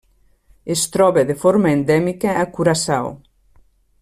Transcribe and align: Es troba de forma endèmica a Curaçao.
Es 0.75 0.85
troba 0.95 1.25
de 1.33 1.37
forma 1.43 1.75
endèmica 1.75 2.35
a 2.45 2.49
Curaçao. 2.57 3.17